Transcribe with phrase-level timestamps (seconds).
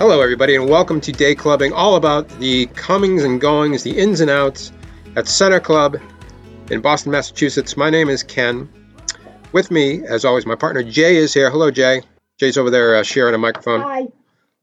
[0.00, 4.22] Hello, everybody, and welcome to Day Clubbing, all about the comings and goings, the ins
[4.22, 4.72] and outs
[5.14, 5.98] at Center Club
[6.70, 7.76] in Boston, Massachusetts.
[7.76, 8.70] My name is Ken.
[9.52, 11.50] With me, as always, my partner Jay is here.
[11.50, 12.00] Hello, Jay.
[12.38, 13.82] Jay's over there uh, sharing a microphone.
[13.82, 14.06] Hi.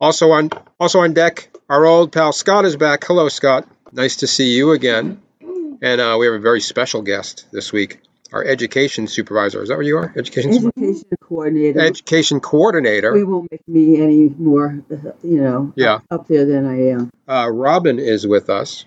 [0.02, 3.04] Also on also on deck, our old pal Scott is back.
[3.05, 3.70] Hello, Scott.
[3.91, 5.22] Nice to see you again.
[5.84, 7.99] And uh, we have a very special guest this week,
[8.34, 9.62] our education supervisor.
[9.63, 10.13] Is that what you are?
[10.16, 11.80] Education super- Education coordinator.
[11.80, 12.41] education
[13.13, 15.95] we won't make me any more, uh, you know, Yeah.
[15.95, 17.12] up, up there than I am.
[17.27, 18.85] Uh, Robin is with us.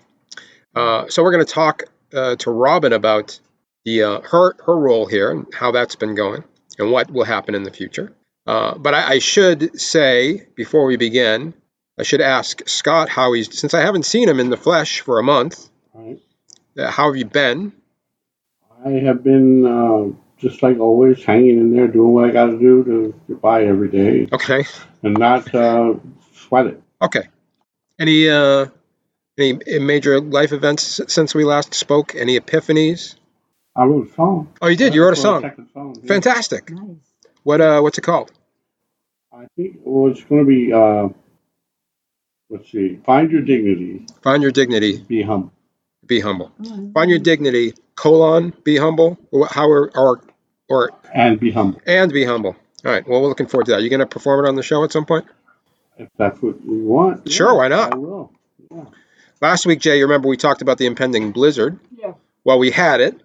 [0.75, 3.39] Uh, so we're going to talk uh, to Robin about
[3.85, 6.43] the uh, her her role here and how that's been going
[6.77, 8.13] and what will happen in the future.
[8.45, 11.53] Uh, but I, I should say before we begin,
[11.99, 15.19] I should ask Scott how he's since I haven't seen him in the flesh for
[15.19, 15.69] a month.
[15.93, 16.19] Right.
[16.77, 17.73] Uh, how have you been?
[18.83, 22.57] I have been uh, just like always hanging in there, doing what I got to
[22.59, 24.65] do to get by every day, Okay.
[25.03, 25.95] and not uh,
[26.33, 26.81] sweat it.
[27.01, 27.23] Okay.
[27.99, 28.67] Any uh,
[29.37, 32.15] any major life events since we last spoke?
[32.15, 33.15] Any epiphanies?
[33.75, 34.53] I wrote a song.
[34.61, 34.93] Oh, you did.
[34.95, 35.41] You wrote a song.
[35.41, 35.95] second song.
[36.01, 36.07] yeah.
[36.07, 36.71] Fantastic.
[36.71, 36.97] Nice.
[37.43, 38.31] What uh, what's it called?
[39.31, 40.73] I think well, it's going to be.
[40.73, 41.09] Uh,
[42.49, 42.99] let's see.
[43.05, 44.05] Find your dignity.
[44.23, 44.97] Find your dignity.
[44.97, 45.53] Be humble.
[46.05, 46.51] Be humble.
[46.65, 46.93] All right.
[46.93, 47.73] Find your dignity.
[47.95, 48.53] Colon.
[48.63, 49.17] Be humble.
[49.31, 50.21] Or How or or,
[50.69, 51.81] or And be humble.
[51.85, 52.55] and be humble.
[52.85, 53.07] All right.
[53.07, 53.83] Well, we're looking forward to that.
[53.83, 55.25] You gonna perform it on the show at some point?
[55.97, 57.21] If that's what you want.
[57.27, 57.93] yeah, Sure, why not?
[57.93, 58.31] I will.
[59.41, 61.79] Last week, Jay, you remember we talked about the impending blizzard.
[61.97, 62.13] Yeah.
[62.43, 63.19] Well, we had it,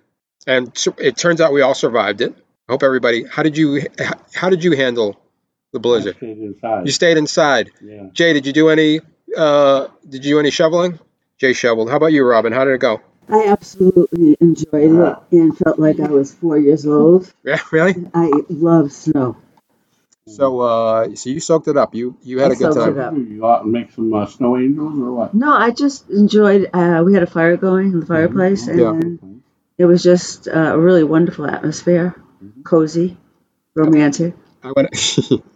[0.46, 2.34] and it turns out we all survived it.
[2.68, 3.24] I hope everybody.
[3.24, 3.82] How did you
[4.34, 5.18] How did you handle
[5.72, 6.16] the I blizzard?
[6.16, 6.86] stayed inside.
[6.86, 7.70] You stayed inside.
[7.82, 8.08] yeah.
[8.12, 9.00] Jay, did you do any?
[9.36, 10.98] Uh, did you do any shoveling?
[11.38, 11.90] Jay shoveled.
[11.90, 12.52] How about you, Robin?
[12.52, 13.00] How did it go?
[13.28, 17.32] I absolutely enjoyed it and felt like I was four years old.
[17.44, 17.94] Yeah, really.
[18.14, 19.36] I love snow.
[20.28, 21.94] So, uh, so you soaked it up.
[21.94, 22.98] You you had I a good soaked time.
[22.98, 23.14] it up.
[23.14, 25.34] You go out and make some uh, snow angels or what?
[25.34, 26.68] No, I just enjoyed.
[26.72, 28.80] Uh, we had a fire going in the fireplace, and
[29.22, 29.28] Yeah.
[29.78, 32.20] it was just uh, a really wonderful atmosphere,
[32.64, 33.16] cozy,
[33.76, 34.34] romantic.
[34.64, 34.88] I went.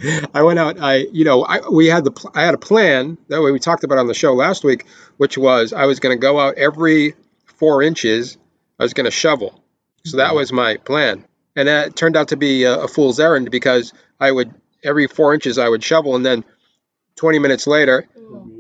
[0.34, 0.78] I went out.
[0.80, 3.58] I you know I we had the pl- I had a plan that way we
[3.58, 6.54] talked about on the show last week, which was I was going to go out
[6.58, 7.14] every
[7.60, 8.38] four inches.
[8.80, 9.62] I was going to shovel.
[10.04, 13.50] So that was my plan, and that turned out to be a, a fool's errand
[13.52, 16.42] because I would every four inches I would shovel, and then
[17.16, 18.08] twenty minutes later,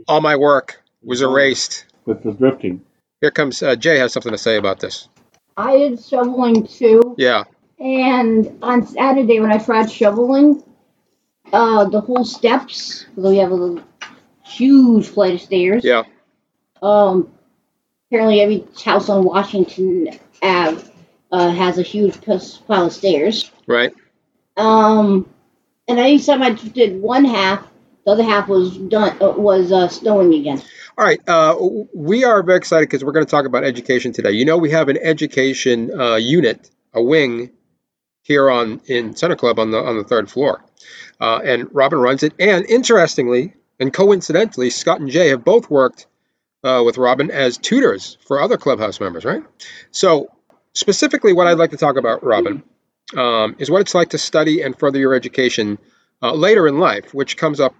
[0.06, 1.86] all my work was erased.
[2.04, 2.82] With the drifting.
[3.22, 5.08] Here comes uh, Jay has something to say about this.
[5.56, 7.44] I did shoveling too, Yeah.
[7.78, 10.62] and on Saturday when I tried shoveling,
[11.52, 13.82] uh, the whole steps, because we have a little
[14.44, 15.84] huge flight of stairs.
[15.84, 16.04] Yeah.
[16.82, 17.32] Um,
[18.10, 20.08] apparently every house on Washington
[20.42, 20.82] Ave
[21.30, 23.50] uh, has a huge pile of stairs.
[23.68, 23.94] Right.
[24.56, 25.28] Um,
[25.86, 27.66] and anytime I did one half,
[28.04, 30.60] the other half was done uh, was uh, snowing again.
[30.98, 31.56] All right, uh,
[31.94, 34.32] we are very excited because we're going to talk about education today.
[34.32, 37.50] You know, we have an education uh, unit, a wing,
[38.22, 40.62] here on in Center Club on the on the third floor,
[41.20, 42.32] uh, and Robin runs it.
[42.38, 46.06] And interestingly, and coincidentally, Scott and Jay have both worked
[46.64, 49.42] uh, with Robin as tutors for other clubhouse members, right?
[49.90, 50.28] So,
[50.74, 52.62] specifically, what I'd like to talk about, Robin,
[53.16, 55.78] um, is what it's like to study and further your education
[56.22, 57.74] uh, later in life, which comes up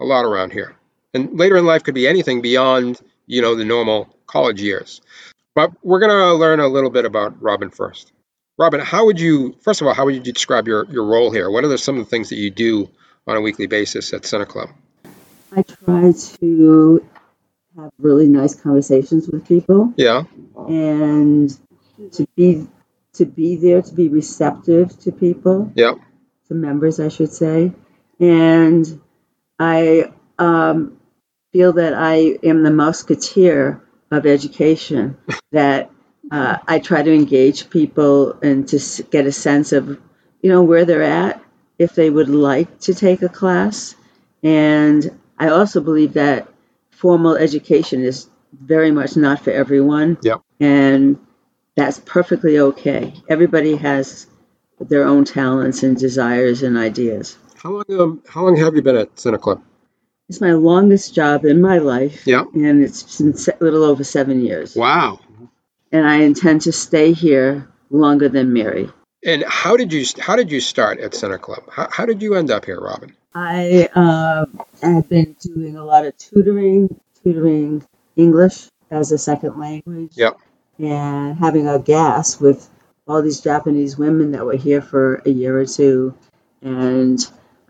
[0.00, 0.74] a lot around here.
[1.12, 5.00] And later in life could be anything beyond you know the normal college years.
[5.54, 8.12] But we're going to learn a little bit about robin first.
[8.58, 11.50] Robin how would you first of all how would you describe your, your role here?
[11.50, 12.90] What are the, some of the things that you do
[13.26, 14.70] on a weekly basis at center club?
[15.56, 17.06] I try to
[17.76, 19.92] have really nice conversations with people.
[19.96, 20.24] yeah.
[20.68, 21.50] And
[22.12, 22.66] to be
[23.14, 25.72] to be there to be receptive to people.
[25.74, 25.94] Yeah.
[26.48, 27.72] To members i should say.
[28.18, 29.00] And
[29.58, 30.98] i um,
[31.52, 35.16] feel that i am the musketeer of education
[35.52, 35.90] that
[36.30, 39.88] uh, i try to engage people and to get a sense of
[40.42, 41.42] you know where they're at
[41.78, 43.94] if they would like to take a class.
[44.42, 46.48] And i also believe that
[47.00, 48.28] formal education is
[48.72, 50.40] very much not for everyone Yep.
[50.60, 51.18] and
[51.76, 53.14] that's perfectly okay.
[53.28, 54.26] Everybody has
[54.92, 57.26] their own talents and desires and ideas.
[57.62, 59.60] how long um, how long have you been at center club
[60.28, 64.36] It's my longest job in my life, yeah and it's been a little over seven
[64.48, 64.74] years.
[64.76, 65.20] wow
[65.92, 67.68] And I intend to stay here
[68.02, 68.86] longer than Mary.
[69.32, 72.30] and how did you how did you start at center club how, how did you
[72.40, 74.46] end up here robin I uh,
[74.82, 77.84] have been doing a lot of tutoring, tutoring
[78.16, 80.12] English as a second language.
[80.16, 80.38] Yep.
[80.78, 82.68] And having a gas with
[83.06, 86.14] all these Japanese women that were here for a year or two,
[86.62, 87.18] and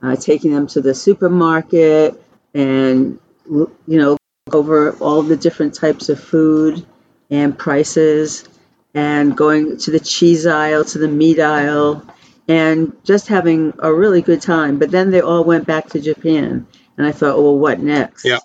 [0.02, 2.22] uh, taking them to the supermarket,
[2.54, 4.16] and you know
[4.52, 6.84] over all the different types of food
[7.30, 8.48] and prices
[8.94, 12.04] and going to the cheese aisle to the meat aisle
[12.50, 16.66] and just having a really good time but then they all went back to japan
[16.96, 18.38] and i thought well what next Yeah.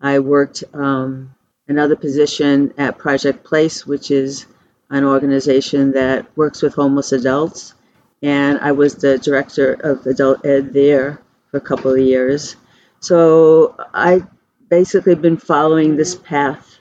[0.00, 1.34] i worked um,
[1.68, 4.46] another position at project place which is
[4.90, 7.74] an organization that works with homeless adults
[8.22, 11.20] and i was the director of adult ed there
[11.50, 12.56] for a couple of years
[13.00, 14.22] so I
[14.68, 16.78] basically been following this path.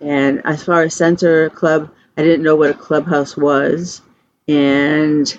[0.00, 4.02] And as far as Center Club, I didn't know what a clubhouse was.
[4.48, 5.32] And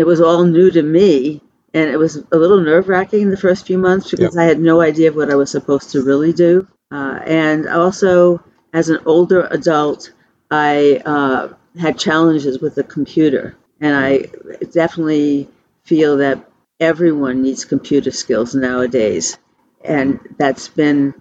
[0.00, 1.42] it was all new to me.
[1.72, 4.80] And it was a little nerve wracking the first few months because I had no
[4.80, 6.66] idea of what I was supposed to really do.
[6.90, 8.42] Uh, and also,
[8.72, 10.10] as an older adult,
[10.50, 13.56] I uh, had challenges with the computer.
[13.80, 14.30] And I
[14.72, 15.48] definitely
[15.84, 16.44] feel that
[16.80, 19.38] everyone needs computer skills nowadays
[19.84, 21.14] and that's been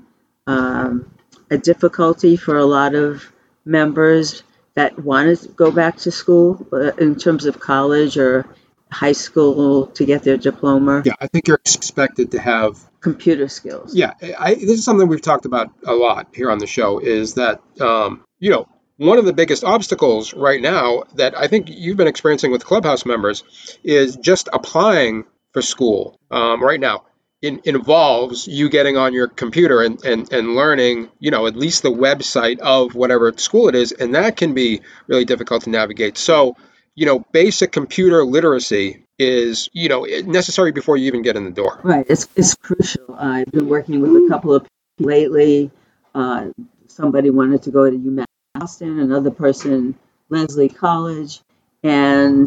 [0.48, 1.12] um,
[1.50, 3.32] a difficulty for a lot of
[3.66, 4.44] members
[4.76, 8.46] that want to go back to school uh, in terms of college or
[8.92, 11.04] high school to get their diploma.
[11.06, 13.96] Yeah, I think you're expected to have computer skills.
[13.96, 17.00] Yeah, I, this is something we've talked about a lot here on the show.
[17.00, 21.70] Is that um, you know one of the biggest obstacles right now that I think
[21.70, 23.44] you've been experiencing with Clubhouse members
[23.84, 27.06] is just applying for school um, right now
[27.42, 31.84] in, involves you getting on your computer and, and, and learning, you know, at least
[31.84, 36.18] the website of whatever school it is, and that can be really difficult to navigate.
[36.18, 36.56] So,
[37.00, 41.52] you know, basic computer literacy is, you know, necessary before you even get in the
[41.52, 41.80] door.
[41.82, 42.06] Right.
[42.10, 43.16] It's, it's crucial.
[43.16, 45.72] I've been working with a couple of people lately.
[46.14, 46.50] Uh,
[46.88, 49.96] somebody wanted to go to UMass Boston, another person
[50.28, 51.40] Lesley College,
[51.84, 52.46] and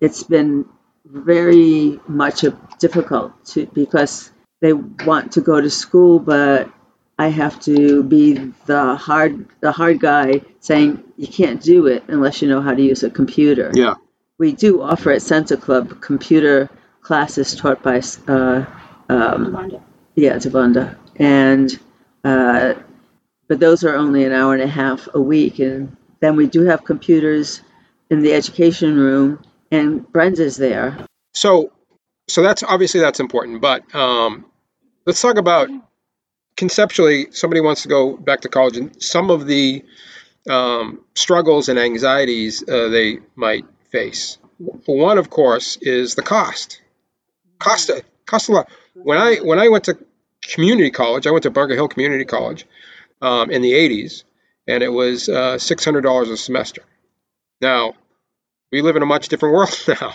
[0.00, 0.66] it's been
[1.04, 2.44] very much
[2.78, 4.30] difficult to because
[4.60, 6.70] they want to go to school, but
[7.18, 8.34] I have to be
[8.66, 12.82] the hard the hard guy saying you can't do it unless you know how to
[12.82, 13.70] use a computer.
[13.74, 13.94] Yeah.
[14.38, 16.70] We do offer at Center Club computer
[17.02, 18.64] classes taught by uh,
[19.08, 19.82] um,
[20.14, 21.78] yeah Devonda and
[22.22, 22.74] uh,
[23.48, 26.66] but those are only an hour and a half a week and then we do
[26.66, 27.62] have computers
[28.10, 31.06] in the education room and Brenda's there.
[31.34, 31.72] So,
[32.28, 33.60] so that's obviously that's important.
[33.60, 34.44] But um,
[35.06, 35.68] let's talk about
[36.58, 37.28] conceptually.
[37.30, 39.84] Somebody wants to go back to college, and some of the
[40.50, 44.36] um, struggles and anxieties uh, they might face.
[44.58, 46.82] One, of course, is the cost.
[47.58, 47.90] Cost
[48.26, 48.70] cost a lot.
[48.94, 49.96] When I when I went to
[50.42, 52.66] community college, I went to Bunker Hill Community College
[53.22, 54.24] um, in the '80s,
[54.66, 56.82] and it was uh, six hundred dollars a semester.
[57.60, 57.94] Now,
[58.70, 60.14] we live in a much different world now.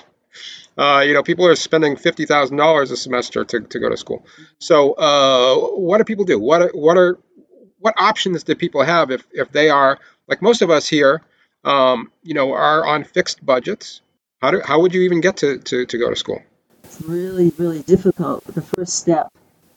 [0.77, 3.97] Uh, you know, people are spending fifty thousand dollars a semester to, to go to
[3.97, 4.25] school.
[4.59, 6.39] So, uh, what do people do?
[6.39, 7.19] What what are
[7.79, 11.21] what options do people have if if they are like most of us here?
[11.63, 14.01] Um, you know, are on fixed budgets.
[14.41, 16.41] How do how would you even get to to, to go to school?
[16.83, 18.43] It's really really difficult.
[18.45, 19.31] The first step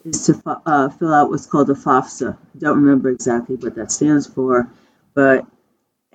[0.04, 2.34] is to uh, fill out what's called a FAFSA.
[2.34, 4.68] I don't remember exactly what that stands for,
[5.14, 5.46] but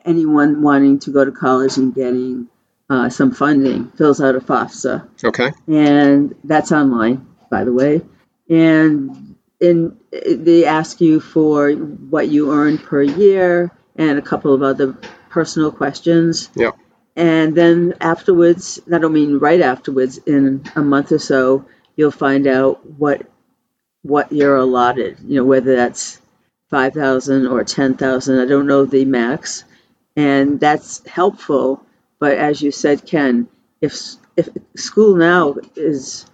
[0.06, 2.48] anyone wanting to go to college and getting
[2.92, 5.08] uh, some funding fills out a FAFSA.
[5.24, 5.54] Okay.
[5.66, 8.02] And that's online, by the way.
[8.50, 14.62] And in, they ask you for what you earn per year and a couple of
[14.62, 14.98] other
[15.30, 16.50] personal questions.
[16.54, 16.72] Yeah.
[17.16, 22.46] And then afterwards, I don't mean right afterwards, in a month or so, you'll find
[22.46, 23.22] out what
[24.02, 25.20] what you're allotted.
[25.26, 26.20] You know, whether that's
[26.70, 28.40] five thousand or ten thousand.
[28.40, 29.64] I don't know the max,
[30.18, 31.86] and that's helpful.
[32.22, 33.50] But as you said, Ken,
[33.82, 34.00] if
[34.38, 36.28] if school now is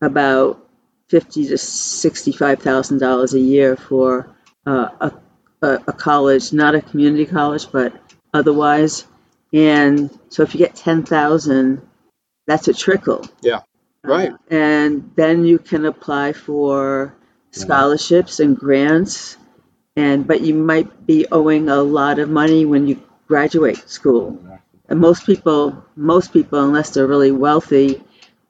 [0.00, 0.66] about
[1.08, 4.34] fifty to sixty-five thousand dollars a year for
[4.66, 5.12] uh, a,
[5.60, 7.92] a a college, not a community college, but
[8.32, 9.06] otherwise,
[9.52, 11.86] and so if you get ten thousand,
[12.46, 13.26] that's a trickle.
[13.42, 13.60] Yeah.
[14.02, 14.32] Right.
[14.32, 17.14] Uh, and then you can apply for
[17.50, 19.36] scholarships and grants,
[19.94, 24.40] and but you might be owing a lot of money when you graduate school.
[24.88, 28.02] And most people, most people, unless they're really wealthy,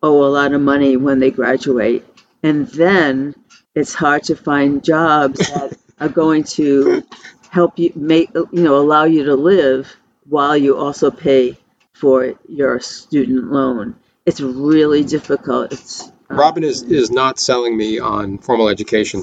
[0.02, 2.04] owe a lot of money when they graduate.
[2.42, 3.34] And then
[3.74, 7.04] it's hard to find jobs that are going to
[7.50, 9.94] help you make, you know, allow you to live
[10.28, 11.56] while you also pay
[11.92, 13.94] for your student loan.
[14.26, 15.72] It's really difficult.
[15.72, 19.22] It's um, Robin is is not selling me on formal education.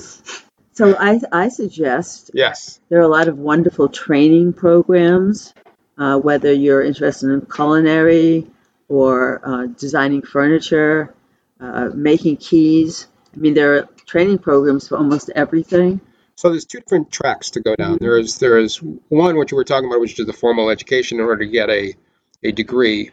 [0.74, 2.80] so I, I suggest Yes.
[2.90, 5.54] there are a lot of wonderful training programs,
[5.98, 8.48] uh, whether you're interested in culinary
[8.88, 11.14] or uh, designing furniture,
[11.60, 13.08] uh, making keys.
[13.34, 16.02] I mean, there are training programs for almost everything.
[16.36, 18.00] So there's two different tracks to go down.
[18.02, 18.78] There is there is
[19.10, 21.70] one which we were talking about, which is the formal education in order to get
[21.70, 21.94] a
[22.44, 23.12] a degree,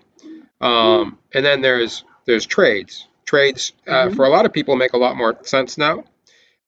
[0.61, 3.07] um, and then there's there's trades.
[3.27, 4.17] Trades uh, Mhm.
[4.17, 6.05] for a lot of people make a lot more sense now,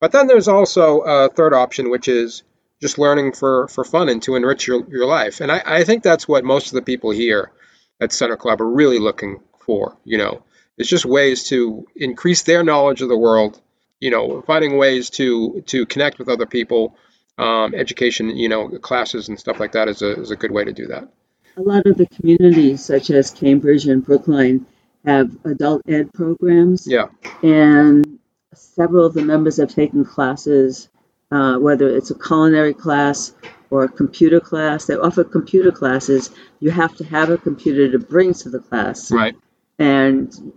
[0.01, 2.43] but then there's also a third option, which is
[2.81, 5.41] just learning for for fun and to enrich your, your life.
[5.41, 7.53] And I, I think that's what most of the people here
[8.01, 9.97] at Center Club are really looking for.
[10.05, 10.43] You know,
[10.79, 13.61] it's just ways to increase their knowledge of the world
[14.01, 16.97] you know, finding ways to to connect with other people,
[17.39, 20.65] um, education, you know, classes and stuff like that is a is a good way
[20.65, 21.09] to do that.
[21.57, 24.67] A lot of the communities, such as Cambridge and Brookline,
[25.05, 26.87] have adult ed programs.
[26.87, 27.09] Yeah.
[27.43, 28.19] And
[28.55, 30.89] several of the members have taken classes,
[31.31, 33.33] uh, whether it's a culinary class
[33.71, 34.87] or a computer class.
[34.87, 36.31] They offer computer classes.
[36.59, 39.11] You have to have a computer to bring to the class.
[39.11, 39.37] Right.
[39.79, 40.53] And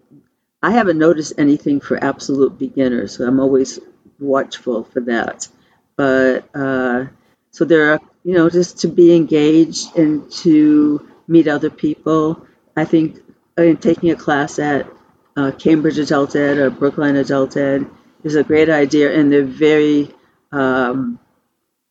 [0.61, 3.79] I haven't noticed anything for absolute beginners, so I'm always
[4.19, 5.47] watchful for that.
[5.95, 7.05] But uh,
[7.51, 12.45] so there are, you know, just to be engaged and to meet other people.
[12.75, 13.19] I think
[13.57, 14.87] uh, taking a class at
[15.35, 17.85] uh, Cambridge Adult Ed or Brookline Adult Ed
[18.23, 20.11] is a great idea, and they're very,
[20.53, 21.19] um,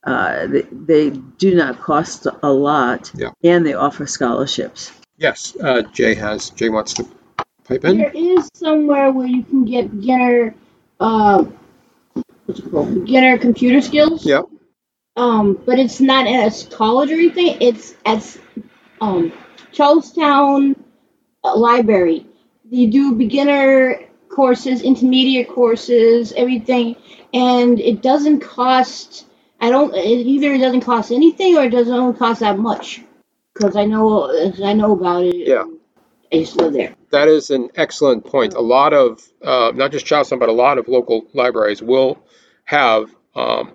[0.05, 3.31] uh, they, they do not cost a lot, Yeah.
[3.45, 4.93] and they offer scholarships.
[5.17, 5.57] Yes.
[5.61, 7.07] Uh, Jay has Jay wants to
[7.65, 7.99] pipe in.
[7.99, 10.55] There is somewhere where you can get beginner,
[10.99, 11.45] uh,
[12.47, 12.95] what's it called?
[13.05, 14.27] Beginner computer skills.
[14.27, 14.47] Yep.
[15.17, 17.59] Um, but it's not at a college or anything.
[17.61, 18.39] It's at
[19.01, 19.33] um,
[19.71, 20.75] Charlestown
[21.45, 22.27] uh, Library.
[22.71, 24.01] You do beginner
[24.33, 26.97] courses, intermediate courses, everything,
[27.35, 29.27] and it doesn't cost.
[29.61, 29.95] I don't.
[29.95, 33.03] It either It doesn't cost anything or it doesn't only cost that much.
[33.55, 34.33] Because I know,
[34.65, 35.37] I know about it.
[35.37, 35.65] Yeah.
[36.33, 36.95] I used to live there.
[37.11, 38.55] That is an excellent point.
[38.55, 42.19] A lot of uh, not just Charlestown, but a lot of local libraries will
[42.65, 43.73] have um,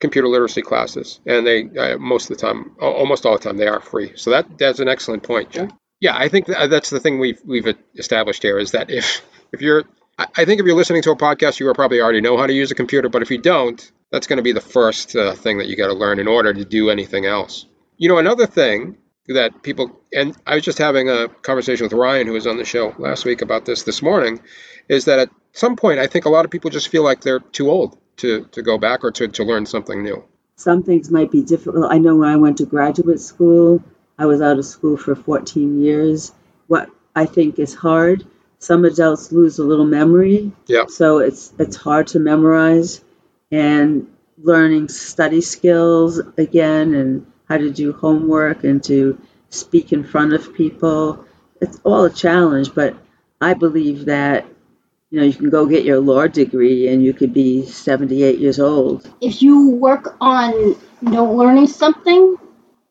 [0.00, 3.66] computer literacy classes, and they uh, most of the time, almost all the time, they
[3.66, 4.12] are free.
[4.16, 5.68] So that that's an excellent point, Jay.
[6.00, 9.22] Yeah, I think that's the thing we've we've established here is that if
[9.52, 9.84] if you're
[10.18, 12.70] I think if you're listening to a podcast, you probably already know how to use
[12.70, 13.08] a computer.
[13.08, 15.86] But if you don't, that's going to be the first uh, thing that you got
[15.88, 17.66] to learn in order to do anything else.
[17.98, 18.96] You know, another thing
[19.28, 22.64] that people and I was just having a conversation with Ryan, who was on the
[22.64, 24.40] show last week about this this morning,
[24.88, 27.40] is that at some point I think a lot of people just feel like they're
[27.40, 30.24] too old to to go back or to to learn something new.
[30.56, 31.92] some things might be difficult.
[31.92, 33.82] I know when I went to graduate school,
[34.18, 36.32] I was out of school for 14 years.
[36.66, 38.26] What I think is hard,
[38.58, 40.52] some adults lose a little memory.
[40.66, 40.84] Yeah.
[40.88, 43.00] So it's it's hard to memorize
[43.50, 44.08] and
[44.42, 50.54] learning study skills again and how to do homework and to speak in front of
[50.54, 51.24] people.
[51.60, 52.94] It's all a challenge, but
[53.40, 54.46] I believe that
[55.10, 58.60] you know you can go get your law degree and you could be 78 years
[58.60, 62.36] old if you work on you know learning something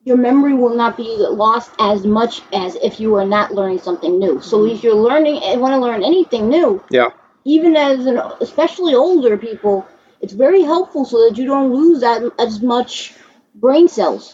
[0.07, 1.09] your memory will not be
[1.45, 5.37] lost as much as if you are not learning something new so if you're learning
[5.43, 7.09] and want to learn anything new Yeah.
[7.45, 9.85] even as an especially older people
[10.21, 13.13] it's very helpful so that you don't lose that as much
[13.55, 14.25] brain cells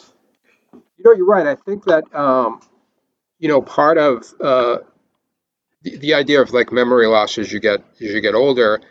[0.97, 1.47] You know, you're right.
[1.47, 2.61] I think that um,
[3.39, 4.77] you know part of uh,
[5.83, 8.81] the, the idea of like memory loss as you get as you get older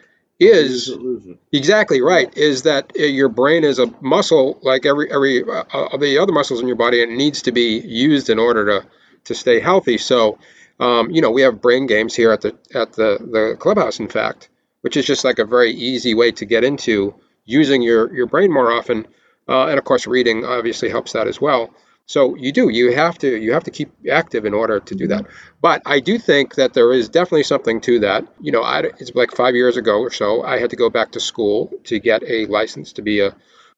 [0.43, 1.39] is Lose it, lose it.
[1.53, 2.37] Exactly right.
[2.37, 6.33] Is that uh, your brain is a muscle like every every uh, uh, the other
[6.33, 8.87] muscles in your body, and it needs to be used in order to
[9.25, 9.99] to stay healthy.
[9.99, 10.39] So,
[10.81, 14.01] um, you know, we have brain games here at the at the the clubhouse.
[14.01, 14.49] In fact,
[14.83, 18.53] which is just like a very easy way to get into using your your brain
[18.53, 19.07] more often,
[19.49, 21.75] uh, and of course, reading obviously helps that as well.
[22.06, 25.06] So you do you have to you have to keep active in order to do
[25.09, 25.25] that.
[25.25, 25.56] Mm-hmm.
[25.61, 28.26] But I do think that there is definitely something to that.
[28.40, 31.12] You know, I, it's like five years ago or so, I had to go back
[31.12, 33.35] to school to get a license to be a,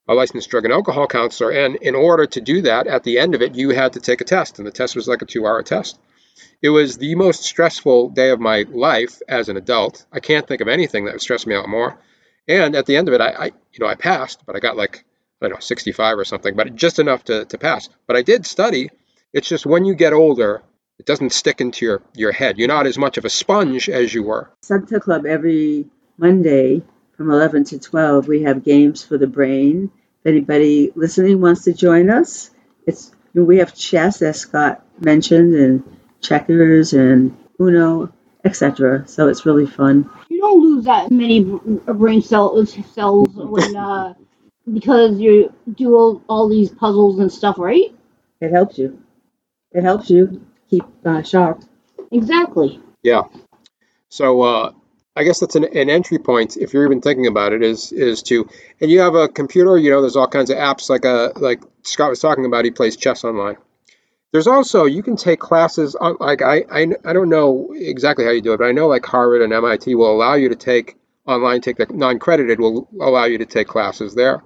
[0.09, 1.51] a licensed drug and alcohol counselor.
[1.51, 4.21] And in order to do that, at the end of it, you had to take
[4.21, 5.99] a test, and the test was like a two-hour test.
[6.63, 10.05] It was the most stressful day of my life as an adult.
[10.11, 11.99] I can't think of anything that would stress me out more.
[12.49, 14.77] And at the end of it, I, I you know, I passed, but I got
[14.77, 15.05] like
[15.45, 17.89] I don't know, 65 or something, but just enough to, to pass.
[18.07, 18.91] But I did study.
[19.33, 20.63] It's just when you get older,
[20.99, 22.59] it doesn't stick into your, your head.
[22.59, 24.51] You're not as much of a sponge as you were.
[24.63, 25.87] Center Club every
[26.19, 26.83] Monday
[27.17, 28.29] from 11 to 12.
[28.29, 29.91] We have games for the brain.
[30.21, 32.51] If anybody listening wants to join us,
[32.87, 38.13] it's we have chess, as Scott mentioned, and checkers and Uno,
[38.45, 39.07] etc.
[39.09, 40.09] So it's really fun.
[40.29, 44.15] you don't lose that many brain cell- cells when uh,
[44.73, 47.95] because you do all, all these puzzles and stuff right
[48.41, 49.03] It helps you.
[49.73, 51.63] It helps you keep uh, sharp.
[52.11, 53.23] exactly Yeah.
[54.09, 54.73] So, uh,
[55.17, 58.23] I guess that's an, an entry point if you're even thinking about it is is
[58.25, 58.49] to
[58.81, 61.63] and you have a computer you know there's all kinds of apps like a like
[61.83, 63.57] Scott was talking about he plays chess online
[64.33, 68.33] there's also you can take classes on like I, I I don't know exactly how
[68.33, 70.97] you do it but I know like Harvard and MIT will allow you to take
[71.27, 74.43] online take the non-credited will allow you to take classes there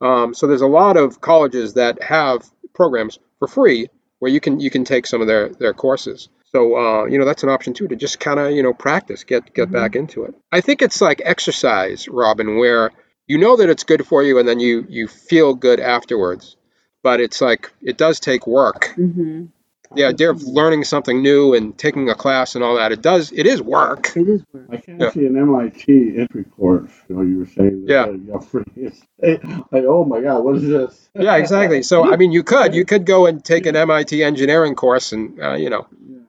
[0.00, 3.88] um, so there's a lot of colleges that have programs for free
[4.18, 7.24] where you can you can take some of their their courses so uh, you know
[7.24, 9.74] that's an option too to just kind of you know practice, get get mm-hmm.
[9.74, 10.34] back into it.
[10.50, 12.90] I think it's like exercise, Robin, where
[13.26, 16.56] you know that it's good for you, and then you you feel good afterwards.
[17.02, 18.94] But it's like it does take work.
[18.96, 19.46] Mm-hmm
[19.94, 22.92] the idea of learning something new and taking a class and all that.
[22.92, 24.16] It does it is work.
[24.16, 24.66] It is work.
[24.70, 25.10] I can't yeah.
[25.10, 28.04] see an mit entry course you know you were saying yeah.
[29.70, 31.08] like oh my god what is this?
[31.14, 31.82] Yeah exactly.
[31.82, 35.40] So i mean you could you could go and take an mit engineering course and
[35.40, 35.86] uh, you know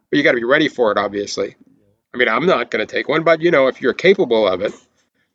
[0.10, 1.56] but you got to be ready for it obviously.
[2.14, 4.62] I mean i'm not going to take one but you know if you're capable of
[4.62, 4.74] it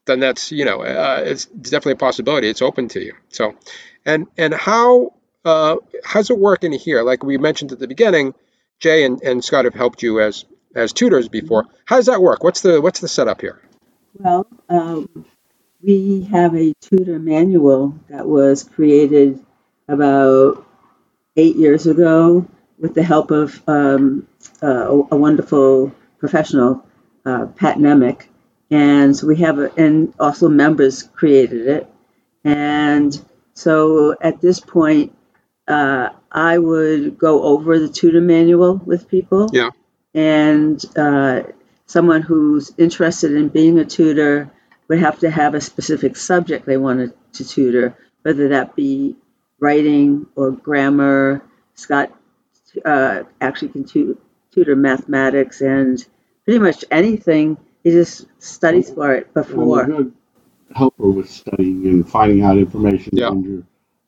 [0.06, 2.48] then that's you know uh, it's definitely a possibility.
[2.48, 3.14] It's open to you.
[3.28, 3.54] So
[4.04, 5.14] and and how
[5.46, 7.02] uh, how's it work in here?
[7.02, 8.34] Like we mentioned at the beginning,
[8.80, 11.64] Jay and, and Scott have helped you as as tutors before.
[11.86, 12.44] How does that work?
[12.44, 13.60] What's the what's the setup here?
[14.18, 15.24] Well, um,
[15.82, 19.44] we have a tutor manual that was created
[19.88, 20.66] about
[21.36, 22.46] eight years ago
[22.78, 24.26] with the help of um,
[24.62, 26.84] uh, a wonderful professional,
[27.24, 28.26] uh, Pat Nemick.
[28.70, 31.90] And so we have, a, and also members created it.
[32.44, 33.18] And
[33.54, 35.15] so at this point,
[35.68, 39.48] uh, I would go over the tutor manual with people.
[39.52, 39.70] Yeah.
[40.14, 41.42] And uh,
[41.86, 44.50] someone who's interested in being a tutor
[44.88, 49.16] would have to have a specific subject they wanted to tutor, whether that be
[49.58, 51.42] writing or grammar.
[51.74, 52.12] Scott
[52.84, 54.18] uh, actually can tu-
[54.52, 56.04] tutor mathematics and
[56.44, 57.58] pretty much anything.
[57.82, 59.66] He just studies for it before.
[59.66, 60.12] Well, good
[60.74, 63.30] helper with studying and finding out information yeah.
[63.30, 63.62] when you're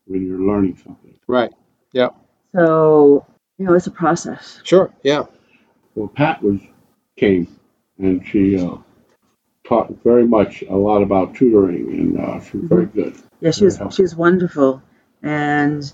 [0.08, 1.14] when you're learning something.
[1.26, 1.52] Right.
[1.92, 2.08] Yeah.
[2.54, 3.26] So,
[3.58, 4.60] you know, it's a process.
[4.64, 4.92] Sure.
[5.02, 5.24] Yeah.
[5.94, 6.60] Well, Pat was
[7.16, 7.48] came
[7.98, 8.76] and she uh,
[9.64, 13.00] taught very much a lot about tutoring, and uh, she was very mm-hmm.
[13.00, 13.16] good.
[13.40, 14.82] Yeah, she was she was wonderful,
[15.22, 15.92] and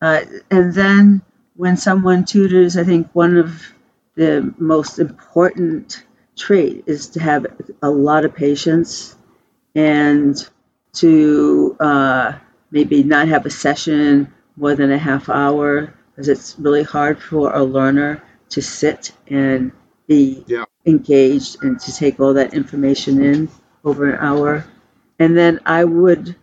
[0.00, 0.20] uh,
[0.50, 1.22] and then
[1.56, 3.62] when someone tutors, I think one of
[4.14, 6.04] the most important
[6.36, 7.46] trait is to have
[7.82, 9.14] a lot of patience
[9.74, 10.36] and
[10.94, 12.32] to uh,
[12.70, 17.54] maybe not have a session more than a half hour because it's really hard for
[17.54, 19.72] a learner to sit and
[20.06, 20.64] be yeah.
[20.84, 23.48] engaged and to take all that information in
[23.84, 24.64] over an hour.
[25.18, 26.36] And then I would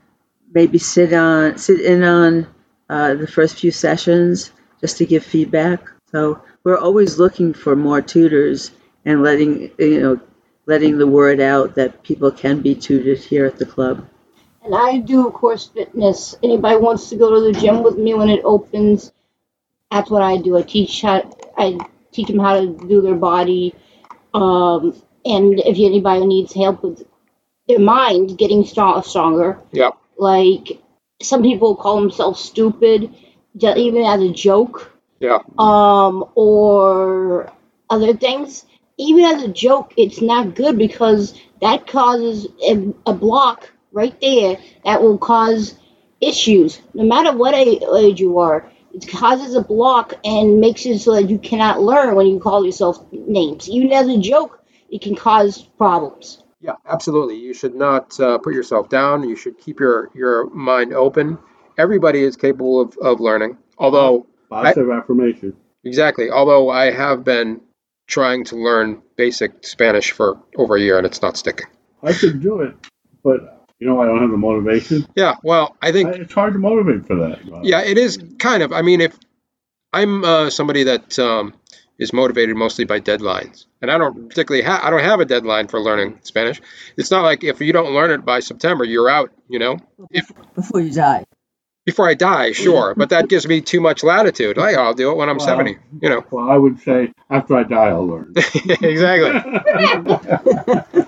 [0.54, 2.48] maybe sit on sit in on
[2.90, 5.92] uh, the first few sessions just to give feedback.
[6.12, 8.72] So we're always looking for more tutors
[9.06, 10.20] and letting you know
[10.66, 14.08] letting the word out that people can be tutored here at the club.
[14.68, 16.36] And I do, of course, fitness.
[16.44, 19.14] Anybody wants to go to the gym with me when it opens,
[19.90, 20.58] that's what I do.
[20.58, 21.24] I teach how
[21.58, 21.78] I
[22.12, 23.74] teach them how to do their body.
[24.34, 27.08] Um, and if anybody needs help with
[27.70, 29.92] their mind getting strong, stronger, yeah.
[30.18, 30.82] Like
[31.22, 33.16] some people call themselves stupid,
[33.56, 34.92] even as a joke.
[35.22, 35.40] Yeah.
[35.58, 37.54] Um, or
[37.90, 38.66] other things.
[38.98, 44.58] Even as a joke, it's not good because that causes a, a block right there
[44.86, 45.76] that will cause
[46.22, 48.72] issues, no matter what age you are.
[48.94, 52.66] It causes a block and makes it so that you cannot learn when you call
[52.66, 53.68] yourself names.
[53.70, 56.44] Even as a joke, it can cause problems.
[56.62, 57.36] Yeah, absolutely.
[57.36, 59.28] You should not uh, put yourself down.
[59.28, 61.38] You should keep your, your mind open.
[61.78, 63.58] Everybody is capable of, of learning.
[63.78, 65.56] Although positive I, affirmation.
[65.84, 66.32] Exactly.
[66.32, 67.62] Although I have been
[68.08, 71.68] trying to learn basic Spanish for over a year and it's not sticking.
[72.02, 72.76] I could do it,
[73.24, 75.08] but you know, I don't have the motivation.
[75.16, 77.64] Yeah, well, I think it's hard to motivate for that.
[77.64, 78.72] Yeah, it is kind of.
[78.72, 79.18] I mean, if
[79.94, 81.54] I'm uh, somebody that um,
[82.00, 85.68] is motivated mostly by deadlines, and I don't particularly have, I don't have a deadline
[85.68, 86.60] for learning Spanish.
[86.98, 89.32] It's not like if you don't learn it by September, you're out.
[89.48, 89.78] You know,
[90.10, 91.26] if before you die.
[91.86, 94.58] Before I die, sure, but that gives me too much latitude.
[94.58, 95.78] Like, I'll do it when I'm well, 70.
[96.02, 96.26] You know.
[96.30, 98.34] Well, I would say after I die, I'll learn.
[98.36, 99.32] exactly.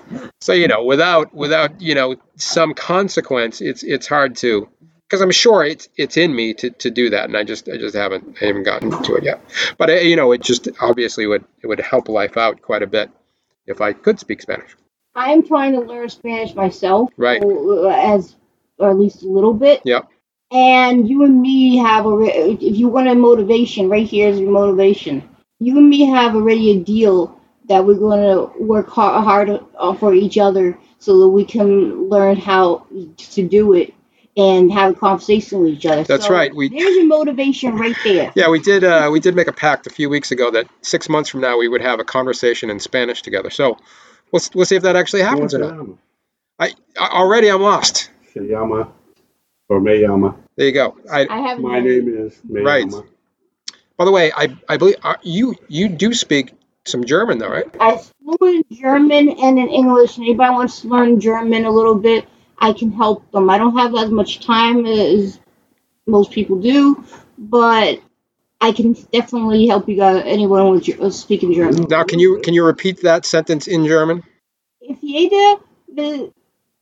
[0.40, 4.68] so you know, without without you know some consequence, it's it's hard to
[5.06, 7.76] because I'm sure it's it's in me to, to do that, and I just I
[7.76, 9.42] just haven't I haven't gotten to it yet.
[9.76, 12.86] But uh, you know, it just obviously would it would help life out quite a
[12.86, 13.10] bit
[13.66, 14.74] if I could speak Spanish.
[15.14, 17.42] I'm trying to learn Spanish myself, right?
[17.42, 18.34] Uh, as
[18.78, 19.82] or at least a little bit.
[19.84, 20.08] Yep.
[20.52, 24.50] And you and me have a if you want a motivation, right here is your
[24.50, 25.28] motivation.
[25.58, 27.39] You and me have already a deal
[27.70, 32.08] that we're going to work hard, hard uh, for each other so that we can
[32.10, 32.84] learn how
[33.16, 33.94] to do it
[34.36, 36.02] and have a conversation with each other.
[36.04, 38.32] That's So right, we- there's your motivation right there.
[38.34, 38.82] Yeah, we did.
[38.84, 41.58] Uh, we did make a pact a few weeks ago that six months from now
[41.58, 43.50] we would have a conversation in Spanish together.
[43.50, 43.78] So
[44.32, 45.86] we'll we'll see if that actually happens or not.
[46.58, 48.10] I, I already I'm lost.
[48.34, 48.92] Se llama,
[49.68, 50.36] or me llama.
[50.56, 50.96] There you go.
[51.10, 52.86] I, I have My name is me Right.
[53.96, 56.52] by the way, I I believe uh, you you do speak
[56.86, 57.66] some German though, right?
[57.80, 60.16] I fluent in German and in English.
[60.16, 62.26] And anybody wants to learn German a little bit,
[62.58, 63.50] I can help them.
[63.50, 65.38] I don't have as much time as
[66.06, 67.04] most people do,
[67.38, 68.00] but
[68.60, 70.22] I can definitely help you guys.
[70.26, 71.86] Anyone with uh, speaking German.
[71.88, 74.22] Now, can you can you repeat that sentence in German?
[74.80, 76.34] If jeder will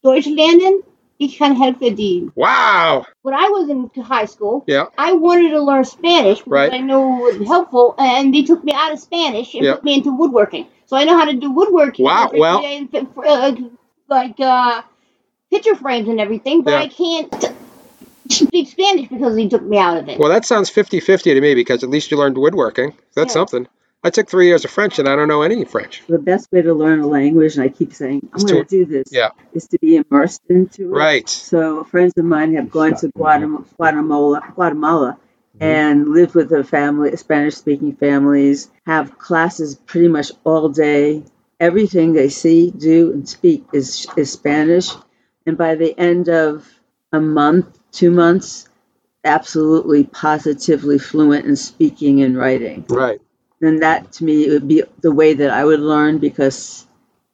[0.03, 0.83] Deutsch lernen,
[1.19, 2.31] ich kann helfen dir.
[2.37, 3.05] Wow.
[3.23, 4.87] When I was in high school, Yeah.
[4.97, 6.73] I wanted to learn Spanish because Right.
[6.73, 9.75] I know it would be helpful, and they took me out of Spanish and Yeah.
[9.75, 10.67] put me into woodworking.
[10.87, 12.05] So I know how to do woodworking.
[12.07, 13.53] Wow, well- and uh,
[14.09, 14.83] like uh,
[15.51, 16.81] picture frames and everything, but Yeah.
[16.81, 17.53] I can't
[18.31, 20.19] speak Spanish because they took me out of it.
[20.19, 22.95] Well, that sounds 50-50 to me because at least you learned woodworking.
[23.15, 23.41] That's Yeah.
[23.41, 23.67] something.
[24.05, 26.03] I took three years of French and I don't know any French.
[26.09, 28.85] The best way to learn a language, and I keep saying, I'm going to- do
[28.85, 29.31] this, Yeah.
[29.53, 30.97] is to be immersed into it.
[30.97, 31.29] Right.
[31.29, 35.19] So friends of mine have gone to Guatemala, Guatemala, Guatemala
[35.61, 41.25] and lived with their family, Spanish-speaking families, have classes pretty much all day.
[41.59, 44.93] Everything they see, do, and speak is is Spanish,
[45.45, 46.65] and by the end of
[47.13, 48.69] a month, two months,
[49.25, 52.85] absolutely positively fluent in speaking and writing.
[52.89, 53.21] Right.
[53.61, 56.87] Then that to me would be the way that I would learn because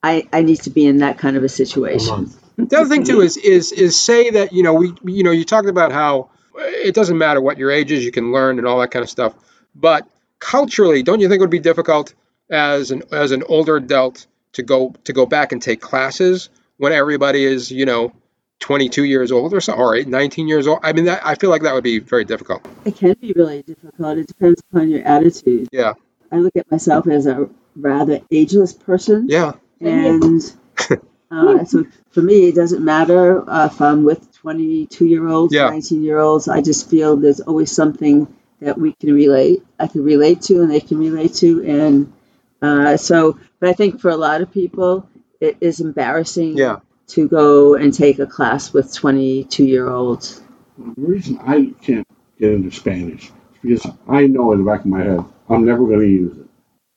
[0.03, 2.31] I I need to be in that kind of a A situation.
[2.57, 5.45] The other thing too is is is say that you know we you know you
[5.45, 8.81] talked about how it doesn't matter what your age is, you can learn and all
[8.81, 9.35] that kind of stuff.
[9.75, 10.09] But
[10.39, 12.15] culturally, don't you think it would be difficult
[12.51, 16.93] as an as an older adult to go to go back and take classes when
[16.93, 18.13] everybody is you know
[18.61, 20.79] 22 years old or so or 19 years old?
[20.83, 22.67] I mean, that, I feel like that would be very difficult.
[22.85, 24.19] It can be really difficult.
[24.19, 25.69] It depends upon your attitude.
[25.73, 25.95] Yeah.
[26.35, 29.53] I look at myself as a rather ageless person, Yeah.
[29.81, 30.41] and
[31.31, 35.71] uh, so for me, it doesn't matter uh, if I'm with 22 year olds, Yeah.
[35.71, 36.49] 19 year olds.
[36.49, 38.27] I just feel there's always something
[38.61, 39.63] that we can relate.
[39.79, 42.13] I can relate to, and they can relate to, and
[42.61, 43.39] uh, so.
[43.61, 45.09] But I think for a lot of people,
[45.41, 46.79] it is embarrassing Yeah.
[47.09, 50.43] to go and take a class with 22 year olds.
[50.79, 52.07] The reason I can't
[52.41, 53.31] get into Spanish
[53.63, 56.37] is because I know in the back of my head I'm never going to use
[56.39, 56.47] it.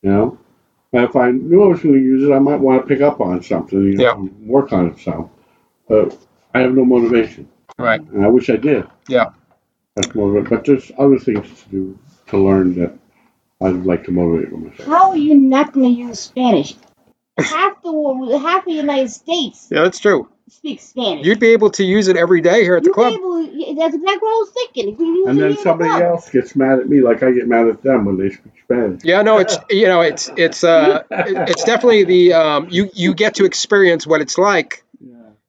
[0.04, 0.38] You know,
[0.94, 3.02] and if I knew I was going to use it, I might want to pick
[3.02, 4.14] up on something, you know, Yeah.
[4.16, 5.30] and work on it some.
[5.90, 6.18] But
[6.54, 8.00] I have no motivation, Right.
[8.02, 8.86] and I wish I did.
[9.08, 9.32] Yeah.
[9.96, 10.50] That's motivate.
[10.50, 12.94] But there's other things to do to learn that
[13.62, 14.88] I'd like to motivate myself.
[14.88, 16.76] How are you not going to use Spanish?
[17.40, 20.30] Half the world, half the United States Yeah, that's true.
[20.50, 21.26] Speaks Spanish.
[21.26, 23.14] You'd be able to use it every day here at the You'd club.
[23.14, 24.90] be able, yeah, that's exactly what I was thinking.
[24.90, 27.32] You can use And then in the somebody else gets mad at me like I
[27.32, 29.04] get mad at them when they speak Spanish.
[29.04, 33.36] Yeah, no, it's you know, it's it's uh, it's definitely the um, you you get
[33.36, 34.84] to experience what it's like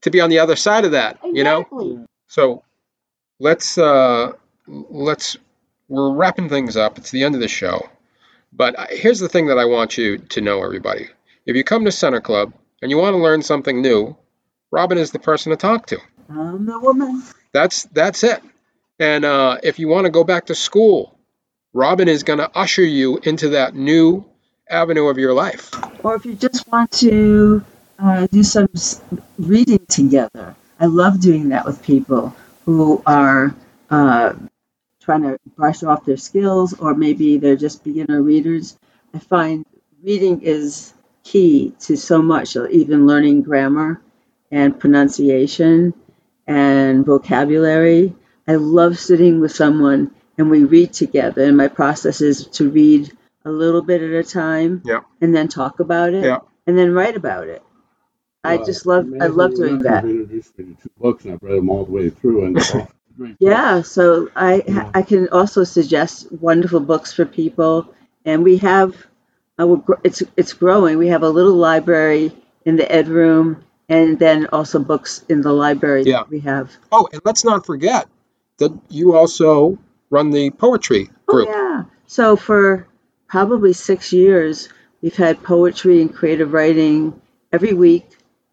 [0.02, 2.06] to be on the other side of that, you know.
[2.28, 2.62] So
[3.38, 4.32] let's uh,
[4.66, 5.36] let's
[5.88, 6.98] we're wrapping things up.
[6.98, 7.88] It's the end of the show,
[8.52, 11.08] but here's the thing that I want you to know, everybody.
[11.46, 14.16] If you come to Center Club and you want to learn something new,
[14.70, 15.98] Robin is the person to talk to.
[16.28, 17.22] I'm the woman.
[17.52, 18.42] That's that's it.
[18.98, 21.18] And uh, if you want to go back to school,
[21.72, 24.24] Robin is going to usher you into that new
[24.68, 25.70] avenue of your life.
[26.04, 27.64] or if you just want to
[27.98, 28.68] uh, do some
[29.38, 30.54] reading together.
[30.80, 33.54] I love doing that with people who are
[33.90, 34.34] uh,
[35.00, 38.78] trying to brush off their skills, or maybe they're just beginner readers.
[39.12, 39.66] I find
[40.02, 40.92] reading is
[41.24, 44.00] key to so much, even learning grammar
[44.50, 45.94] and pronunciation
[46.46, 48.14] and vocabulary.
[48.46, 53.12] I love sitting with someone and we read together, and my process is to read
[53.44, 55.00] a little bit at a time Yeah.
[55.20, 56.38] and then talk about it Yeah.
[56.66, 57.62] and then write about it.
[58.44, 60.04] I just love I love doing You've that.
[60.04, 62.44] introduced me to two books, and I've read them all the way through.
[62.44, 64.90] And they're all Yeah, so I Yeah.
[64.94, 67.92] I can also suggest wonderful books for people,
[68.24, 68.94] and we have
[69.60, 70.98] uh, we're it's it's growing.
[70.98, 72.32] We have a little library
[72.64, 76.18] in the ed room, and then also books in the library Yeah.
[76.18, 76.70] that we have.
[76.92, 78.06] Oh, and let's not forget
[78.58, 79.78] that you also
[80.10, 81.48] run the poetry group.
[81.50, 81.84] Oh yeah.
[82.06, 82.86] So for
[83.28, 84.68] probably six years,
[85.02, 87.20] we've had poetry and creative writing
[87.52, 88.06] every week,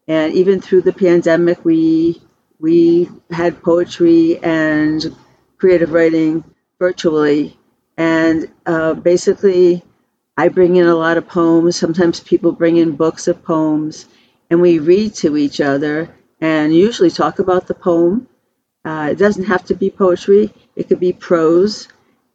[0.07, 2.21] and even through the pandemic, we
[2.59, 5.15] we had poetry and
[5.57, 6.43] creative writing
[6.79, 7.57] virtually,
[7.97, 9.83] and uh, basically,
[10.37, 11.75] I bring in a lot of poems.
[11.77, 14.05] Sometimes people bring in books of poems,
[14.49, 18.27] and we read to each other and usually talk about the poem.
[18.83, 21.87] Uh, it doesn't have to be poetry, it could be prose.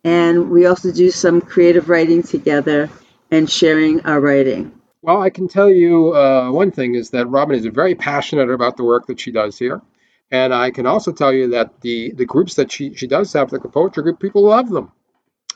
[0.02, 2.88] And we also do some creative writing together
[3.30, 4.72] and sharing our writing.
[5.02, 8.76] Well, I can tell you uh, one thing is that Robin is very passionate about
[8.76, 9.82] the work that she does here.
[10.30, 13.52] And I can also tell you that the, the groups that she, she does have,
[13.52, 14.92] like the poetry group, people love them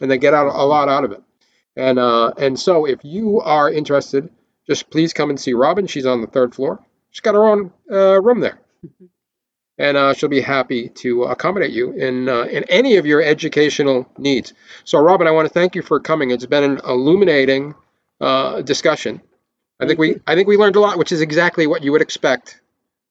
[0.00, 1.22] and they get out a lot out of it.
[1.76, 4.30] And uh, and so if you are interested,
[4.66, 5.86] just please come and see Robin.
[5.86, 6.80] She's on the third floor.
[7.10, 8.58] She's got her own uh, room there,
[9.78, 14.08] and uh, she'll be happy to accommodate you in uh, in any of your educational
[14.18, 14.52] needs.
[14.84, 16.30] So, Robin, I want to thank you for coming.
[16.30, 17.74] It's been an illuminating
[18.20, 19.20] uh, discussion.
[19.80, 22.02] I think we I think we learned a lot, which is exactly what you would
[22.02, 22.60] expect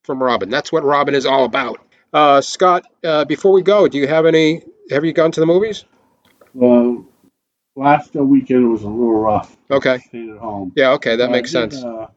[0.03, 0.49] from Robin.
[0.49, 1.79] That's what Robin is all about.
[2.11, 4.63] Uh, Scott, uh, before we go, do you have any?
[4.89, 5.85] Have you gone to the movies?
[6.53, 7.05] Well,
[7.75, 9.55] last weekend was a little rough.
[9.69, 9.99] Okay.
[9.99, 10.71] Stayed at home.
[10.75, 10.91] Yeah.
[10.93, 11.83] Okay, that But makes did, sense.
[11.83, 12.07] Uh,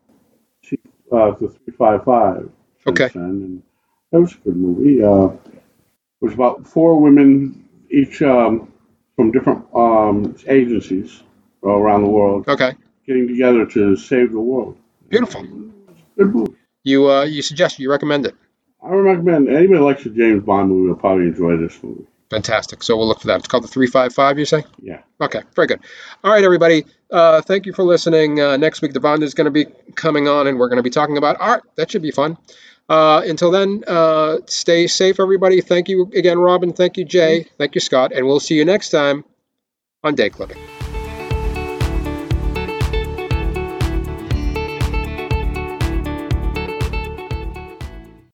[1.12, 2.50] uh, the three five five.
[2.86, 3.10] Okay.
[3.14, 3.62] And
[4.12, 5.02] that was a good movie.
[5.02, 8.72] Uh, it was about four women, each um,
[9.16, 11.22] from different um, agencies
[11.62, 12.74] around the world, Okay.
[13.06, 14.78] getting together to save the world.
[15.08, 15.42] Beautiful.
[16.16, 16.54] Good movie.
[16.84, 18.34] You uh, you suggest you recommend it.
[18.82, 22.06] I recommend anybody likes a James Bond movie will probably enjoy this movie.
[22.30, 22.82] Fantastic.
[22.82, 23.38] So we'll look for that.
[23.38, 24.64] It's called the 355, you say?
[24.80, 25.02] Yeah.
[25.20, 25.80] Okay, very good.
[26.24, 26.84] All right, everybody.
[27.10, 28.40] Uh, thank you for listening.
[28.40, 30.90] Uh, next week, Devonda is going to be coming on, and we're going to be
[30.90, 31.62] talking about art.
[31.76, 32.36] That should be fun.
[32.88, 35.60] Uh, until then, uh, stay safe, everybody.
[35.60, 36.72] Thank you again, Robin.
[36.72, 37.46] Thank you, Jay.
[37.58, 38.12] Thank you, Scott.
[38.12, 39.24] And we'll see you next time
[40.02, 40.58] on Day Clubbing.